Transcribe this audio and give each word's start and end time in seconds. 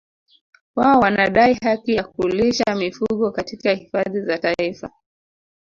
Wao 0.75 0.99
wanadai 0.99 1.53
haki 1.53 1.93
ya 1.95 2.03
kulisha 2.03 2.75
mifugo 2.75 3.31
katika 3.31 3.73
hifadhi 3.73 4.21
za 4.21 4.37
Taifa 4.37 4.89